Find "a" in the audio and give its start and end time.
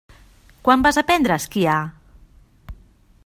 1.35-1.37